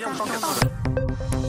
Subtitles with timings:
[0.00, 1.39] 大哥大哥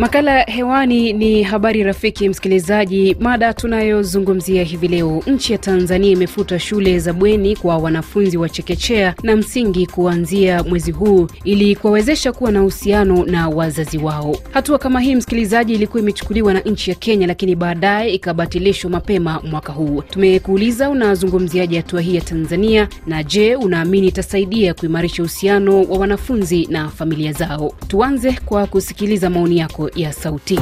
[0.00, 3.16] Makala hewani ni habari rafiki msikilizaji.
[3.20, 9.14] Mada tunayozungumzia hivi leo, nchi ya Tanzania imefuta shule za bweni kwa wanafunzi wa chekechea
[9.22, 14.36] na msingi kuanzia mwezi huu ili kuwawezesha kuwa na uhusiano na wazazi wao.
[14.50, 19.72] Hatua kama hii, msikilizaji, ilikuwa imechukuliwa na nchi ya Kenya, lakini baadaye ikabatilishwa mapema mwaka
[19.72, 20.02] huu.
[20.10, 26.88] Tumekuuliza unazungumziaje hatua hii ya Tanzania, na je, unaamini itasaidia kuimarisha uhusiano wa wanafunzi na
[26.88, 27.72] familia zao?
[27.88, 30.60] Tuanze kwa kusikiliza maoni yako ya sauti.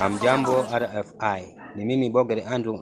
[0.00, 2.78] Amjambo RFI, ni mimi Bogere Andrew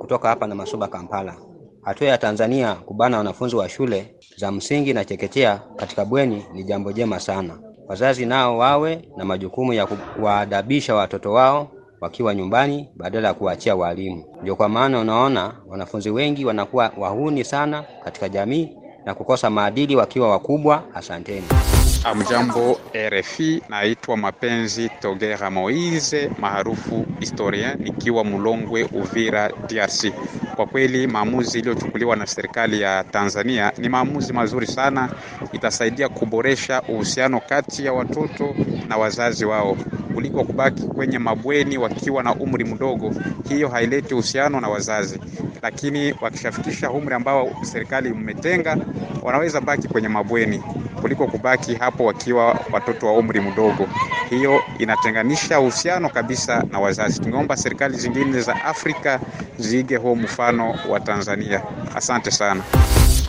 [0.00, 1.36] kutoka hapa na Masuba, Kampala.
[1.82, 6.92] Hatua ya Tanzania kubana wanafunzi wa shule za msingi na chekechea katika bweni ni jambo
[6.92, 7.58] jema sana.
[7.88, 11.68] Wazazi nao wawe na majukumu ya kuwaadabisha watoto wao
[12.00, 14.24] wakiwa nyumbani badala ya kuwaachia walimu.
[14.42, 20.30] Ndio kwa maana unaona wanafunzi wengi wanakuwa wahuni sana katika jamii na kukosa maadili wakiwa
[20.30, 20.82] wakubwa.
[20.94, 21.46] Asanteni.
[22.04, 30.12] Amjambo RFI, naitwa Mapenzi Togera Moise maarufu historien, nikiwa Mulongwe, Uvira, DRC.
[30.56, 35.08] Kwa kweli maamuzi iliyochukuliwa na serikali ya Tanzania ni maamuzi mazuri sana,
[35.52, 38.54] itasaidia kuboresha uhusiano kati ya watoto
[38.88, 39.76] na wazazi wao
[40.14, 43.14] kuliko kubaki kwenye mabweni wakiwa na umri mdogo.
[43.48, 45.20] Hiyo haileti uhusiano na wazazi,
[45.62, 48.76] lakini wakishafikisha umri ambao serikali imetenga,
[49.22, 50.62] wanaweza baki kwenye mabweni
[51.04, 53.88] kuliko kubaki hapo wakiwa watoto wa umri mdogo.
[54.30, 57.20] Hiyo inatenganisha uhusiano kabisa na wazazi.
[57.20, 59.20] Tungeomba serikali zingine za Afrika
[59.58, 61.62] ziige huo mfano wa Tanzania.
[61.96, 62.62] Asante sana.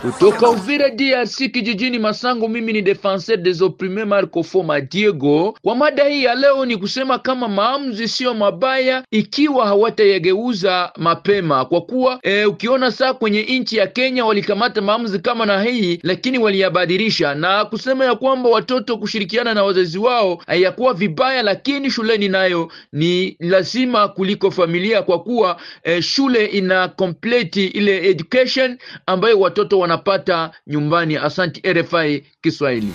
[0.02, 5.54] Kutoka Uvira DRC kijijini Masango, mimi ni defenseur des opprimes Marco Foma Diego.
[5.62, 11.80] Kwa mada hii ya leo ni kusema kama maamuzi siyo mabaya ikiwa hawatayageuza mapema, kwa
[11.80, 17.34] kuwa e, ukiona saa kwenye nchi ya Kenya walikamata maamuzi kama na hii, lakini waliyabadilisha
[17.34, 23.36] na kusema ya kwamba watoto kushirikiana na wazazi wao hayakuwa vibaya, lakini shuleni nayo ni
[23.40, 31.16] lazima kuliko familia, kwa kuwa e, shule ina complete ile education ambayo watoto wanapata nyumbani.
[31.16, 32.92] Asanti RFI Kiswahili.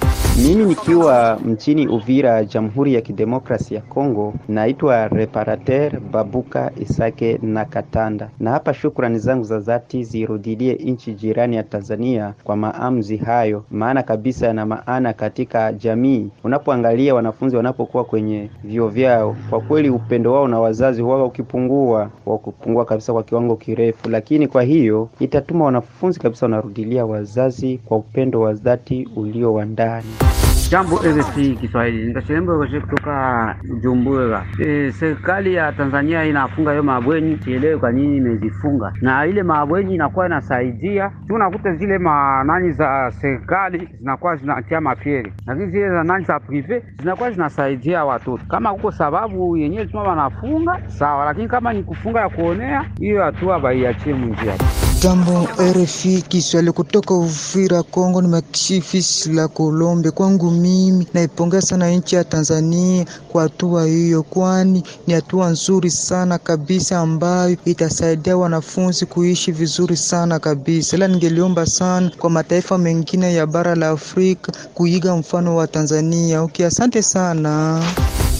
[0.48, 8.30] Mimi nikiwa mchini Uvira, Jamhuri ya Kidemokrasi ya Kongo, naitwa Reparater Babuka Isake na Katanda,
[8.40, 14.04] na hapa shukrani zangu za dhati zirudilie nchi jirani ya Tanzania kwa maamuzi hayo, maana
[14.04, 16.28] kabisa yana maana katika jamii.
[16.44, 22.86] Unapoangalia wanafunzi wanapokuwa kwenye vyuo vyao, kwa kweli upendo wao na wazazi huwa ukipungua, wakupungua
[22.86, 28.54] kabisa kwa kiwango kirefu, lakini kwa hiyo itatuma wanafunzi kabisa wanarudilia wazazi kwa upendo wa
[28.54, 30.31] dhati ulio wa ndani.
[30.72, 34.46] Jambo RFI Kiswahili, nikashembe washe kutoka Jumbura.
[34.60, 40.26] E, serikali ya Tanzania inafunga hiyo mabweni, sielewe kwa nini imezifunga, na ile mabweni inakuwa
[40.26, 46.40] inasaidia tu, nakuta zile manani za serikali zinakuwa zinatia mapieri, lakini zile za nani za
[46.40, 48.44] prive zinakuwa zinasaidia watoto.
[48.50, 53.60] Kama kuko sababu yenyewe tuma wanafunga sawa, lakini kama ni kufunga ya kuonea, hiyo hatua
[53.60, 54.54] baiachie munjia.
[55.02, 60.12] Jambo RFI Kiswahili kutoka Uvira Kongo, ni Makishifisi la Kolombe.
[60.12, 66.38] Kwangu mimi naipongeza sana nchi ya Tanzania kwa hatua hiyo, kwani ni hatua nzuri sana
[66.38, 70.98] kabisa ambayo itasaidia wanafunzi kuishi vizuri sana kabisa.
[70.98, 76.42] Ila ningeliomba sana kwa mataifa mengine ya bara la Afrika kuiga mfano wa Tanzania.
[76.42, 77.82] Okay, asante sana.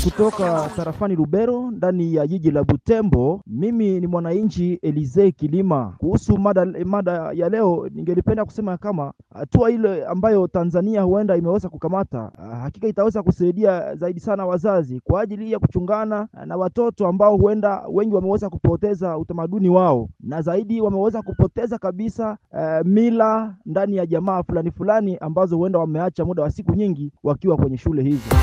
[0.04, 5.94] Kutoka tarafani Lubero ndani ya jiji la Butembo, mimi ni mwananchi Elize Kilima.
[5.98, 12.32] Kuhusu mada, mada ya leo, ningelipenda kusema kama hatua ile ambayo Tanzania huenda imeweza kukamata,
[12.62, 18.16] hakika itaweza kusaidia zaidi sana wazazi kwa ajili ya kuchungana na watoto ambao huenda wengi
[18.16, 24.72] wameweza kupoteza utamaduni wao na zaidi wameweza kupoteza kabisa uh, mila ndani ya jamaa fulani
[24.72, 28.36] fulani ambazo huenda wameacha muda wa siku nyingi wakiwa kwenye shule hizo.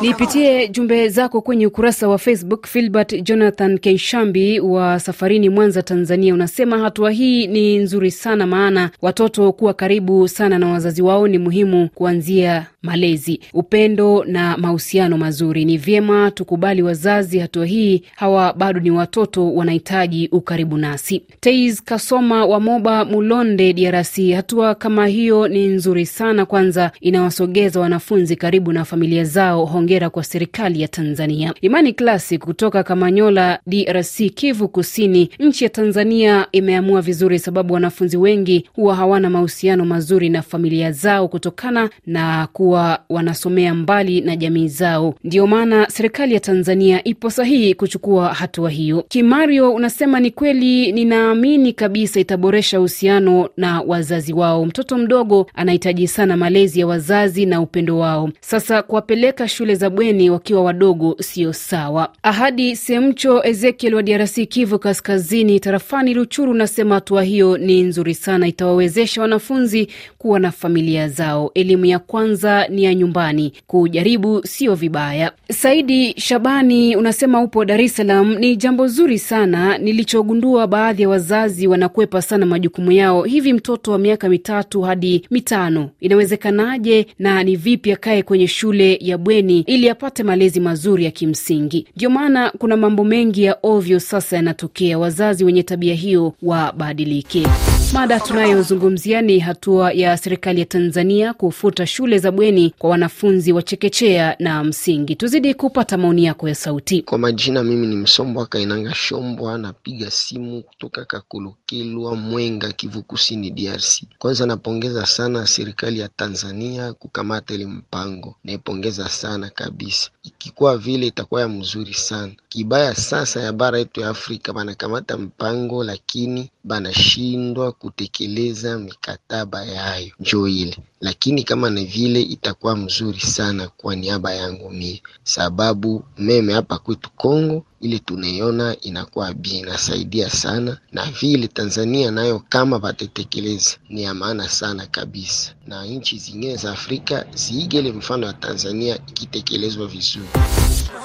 [0.00, 2.66] Nipitie jumbe zako kwenye ukurasa wa Facebook.
[2.66, 9.52] Filbert Jonathan Kenshambi wa Safarini, Mwanza, Tanzania, unasema hatua hii ni nzuri sana, maana watoto
[9.52, 15.64] kuwa karibu sana na wazazi wao ni muhimu kuanzia malezi, upendo na mahusiano mazuri.
[15.64, 21.22] Ni vyema tukubali wazazi hatua hii, hawa bado ni watoto, wanahitaji ukaribu nasi.
[21.40, 26.46] Teis Kasoma wa Moba Mulonde, DRC, hatua kama hiyo ni nzuri sana.
[26.46, 29.64] Kwanza inawasogeza wanafunzi karibu na familia zao.
[29.64, 31.54] Hongera kwa serikali serikali ya Tanzania.
[31.60, 35.30] Imani Klasi kutoka Kamanyola, DRC, Kivu Kusini.
[35.38, 41.28] Nchi ya Tanzania imeamua vizuri, sababu wanafunzi wengi huwa hawana mahusiano mazuri na familia zao
[41.28, 45.14] kutokana na kuwa wanasomea mbali na jamii zao.
[45.24, 49.04] Ndiyo maana serikali ya Tanzania ipo sahihi kuchukua hatua hiyo.
[49.08, 54.66] Kimario unasema ni kweli, ninaamini kabisa itaboresha uhusiano na wazazi wao.
[54.66, 58.30] Mtoto mdogo anahitaji sana malezi ya wazazi na upendo wao.
[58.40, 62.12] Sasa kuwapeleka shule za bweni wakiwa wadogo sio sawa.
[62.22, 68.46] Ahadi Semcho Ezekiel wa DRC, Kivu Kaskazini, tarafani Ruchuru, unasema hatua hiyo ni nzuri sana,
[68.48, 69.88] itawawezesha wanafunzi
[70.18, 71.50] kuwa na familia zao.
[71.54, 75.32] Elimu ya kwanza ni ya nyumbani, kujaribu sio vibaya.
[75.52, 79.78] Saidi Shabani unasema upo Dar es Salaam, ni jambo zuri sana.
[79.78, 83.22] Nilichogundua baadhi ya wazazi wanakwepa sana majukumu yao.
[83.22, 89.18] Hivi mtoto wa miaka mitatu hadi mitano inawezekanaje, na ni vipi akae kwenye shule ya
[89.18, 91.86] bweni ili apate malezi mazuri ya kimsingi?
[91.96, 94.98] Ndio maana kuna mambo mengi ya ovyo sasa yanatokea.
[94.98, 97.46] Wazazi wenye tabia hiyo wabadilike.
[97.92, 103.62] Mada tunayozungumzia ni hatua ya serikali ya Tanzania kufuta shule za bweni kwa wanafunzi wa
[103.62, 105.16] chekechea na msingi.
[105.16, 107.02] Tuzidi kupata maoni yako ya sauti.
[107.02, 114.02] Kwa majina, mimi ni Msombwa Kainanga Shombwa, napiga simu kutoka Kakolokelwa, Mwenga, Kivu Kusini, DRC.
[114.18, 120.10] Kwanza napongeza sana serikali ya Tanzania kukamata ile mpango, naipongeza sana kabisa.
[120.22, 122.32] Ikikuwa vile itakuwa ya mzuri sana.
[122.48, 130.48] Kibaya sasa ya bara yetu ya Afrika banakamata mpango, lakini banashindwa kutekeleza mikataba yayo, njo
[130.48, 130.76] ile.
[131.00, 137.10] Lakini kama ni vile itakuwa mzuri sana kwa niaba yangu mie, sababu meme hapa kwetu
[137.10, 144.14] Kongo ile tunaiona inakuwa bia, inasaidia sana, na vile Tanzania nayo kama watatekeleza ni ya
[144.14, 150.26] maana sana kabisa, na nchi zingine za Afrika ziige ile mfano ya Tanzania ikitekelezwa vizuri.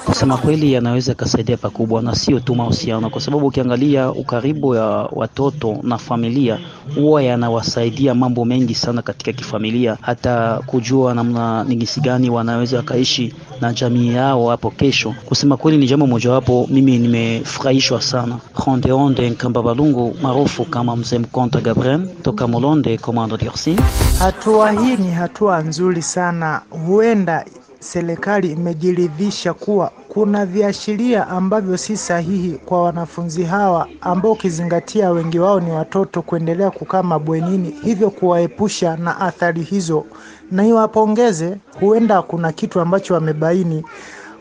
[0.08, 5.78] Kusema kweli, yanaweza kasaidia pakubwa, na sio tu mahusiano, kwa sababu ukiangalia ukaribu ya watoto
[5.82, 6.58] na familia
[6.94, 13.34] huwa yanawasaidia mambo mengi sana katika kifamilia, hata kujua namna ni jinsi gani wanaweza wakaishi
[13.60, 15.14] na jamii yao hapo kesho.
[15.24, 18.38] Kusema kweli, ni jambo mojawapo mimi nimefurahishwa sana.
[18.66, 23.68] Ronde Onde Nkamba Balungu maarufu kama Mzee Mkonta Gabriel toka Molonde Komando DRC.
[24.18, 27.44] Hatua hii ni hatua nzuri sana, huenda
[27.80, 35.60] serikali imejiridhisha kuwa kuna viashiria ambavyo si sahihi kwa wanafunzi hawa ambao ukizingatia wengi wao
[35.60, 40.04] ni watoto kuendelea kukaa mabwenini, hivyo kuwaepusha na athari hizo,
[40.50, 41.56] na iwapongeze.
[41.80, 43.84] Huenda kuna kitu ambacho wamebaini.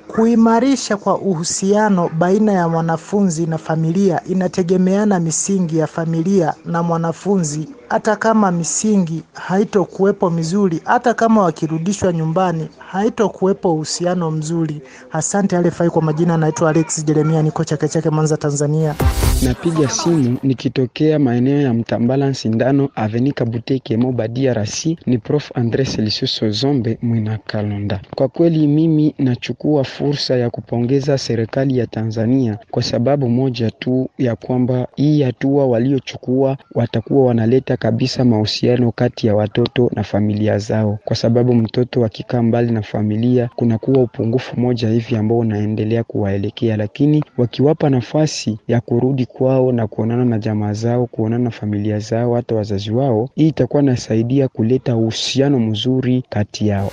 [0.08, 7.70] Kuimarisha kwa uhusiano baina ya mwanafunzi na familia inategemeana misingi ya familia na mwanafunzi.
[7.90, 14.82] Hata kama misingi haitokuwepo mizuri, hata kama wakirudishwa nyumbani haitokuwepo uhusiano mzuri.
[15.12, 15.90] Asante alefai.
[15.90, 18.96] Kwa majina anaitwa Alex Jeremia, niko Chake Chake, Mwanza, Tanzania.
[19.44, 24.86] Napiga simu nikitokea maeneo ya Mtambala Sindano Avenika Buteke Moba DRC.
[25.06, 28.02] Ni Prof Andre Celsius Zombe Mwina Kalonda.
[28.16, 34.36] Kwa kweli mimi nachukua fursa ya kupongeza serikali ya Tanzania kwa sababu moja tu ya
[34.36, 41.16] kwamba hii hatua waliochukua watakuwa wanaleta kabisa mahusiano kati ya watoto na familia zao, kwa
[41.16, 47.90] sababu mtoto akikaa mbali na familia kunakuwa upungufu moja hivi ambao unaendelea kuwaelekea, lakini wakiwapa
[47.90, 52.92] nafasi ya kurudi kwao na kuonana na jamaa zao, kuonana na familia zao, hata wazazi
[52.92, 56.92] wao, hii itakuwa nasaidia kuleta uhusiano mzuri kati yao.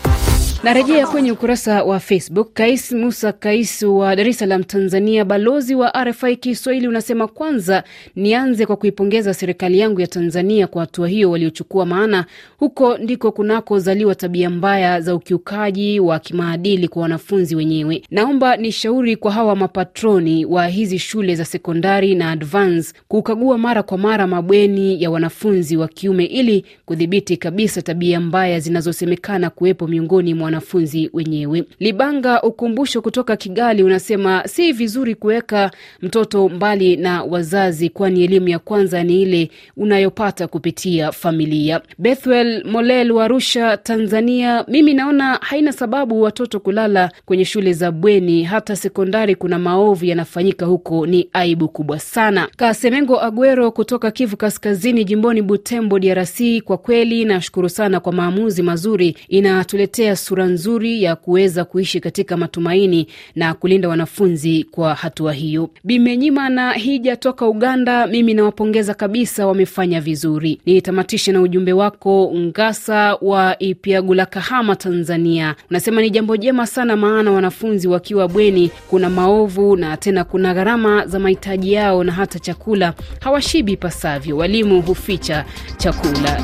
[0.65, 2.53] Narejea kwenye ukurasa wa Facebook.
[2.53, 7.85] Kais Musa Kais wa Dar es Salaam, Tanzania, balozi wa RFI Kiswahili, unasema kwanza
[8.17, 12.25] nianze kwa kuipongeza serikali yangu ya Tanzania kwa hatua hiyo waliochukua, maana
[12.59, 18.03] huko ndiko kunakozaliwa tabia mbaya za ukiukaji wa kimaadili kwa wanafunzi wenyewe.
[18.11, 23.99] Naomba nishauri kwa hawa mapatroni wa hizi shule za sekondari na advance kukagua mara kwa
[23.99, 30.54] mara mabweni ya wanafunzi wa kiume ili kudhibiti kabisa tabia mbaya zinazosemekana kuwepo miongoni mwa
[30.59, 31.65] wanafunzi wenyewe.
[31.81, 35.71] Libanga Ukumbusho kutoka Kigali unasema si vizuri kuweka
[36.03, 41.81] mtoto mbali na wazazi, kwani elimu ya kwanza ni ile unayopata kupitia familia.
[41.99, 48.43] Bethwel Molel wa Arusha, Tanzania, mimi naona haina sababu watoto kulala kwenye shule za bweni.
[48.43, 52.49] Hata sekondari kuna maovu yanafanyika huko, ni aibu kubwa sana.
[52.57, 59.17] Kasemengo Agwero kutoka Kivu Kaskazini, jimboni Butembo, DRC, kwa kweli nashukuru sana kwa maamuzi mazuri,
[59.29, 65.71] inatuletea sura sura nzuri ya kuweza kuishi katika matumaini na kulinda wanafunzi kwa hatua hiyo.
[65.85, 70.61] Bimenyima na Hija toka Uganda, mimi nawapongeza kabisa, wamefanya vizuri.
[70.67, 75.55] Nitamatishe na ujumbe wako Ngasa wa Ipiagula, Kahama, Tanzania.
[75.71, 81.07] Unasema ni jambo jema sana, maana wanafunzi wakiwa bweni kuna maovu na tena kuna gharama
[81.07, 85.45] za mahitaji yao na hata chakula hawashibi pasavyo, walimu huficha
[85.77, 86.43] chakula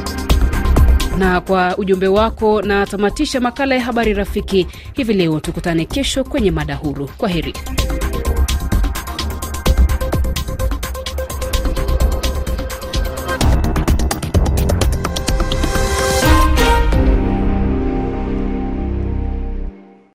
[1.20, 5.40] na kwa ujumbe wako na tamatisha makala ya habari rafiki hivi leo.
[5.40, 7.10] Tukutane kesho kwenye mada huru.
[7.18, 7.54] Kwa heri.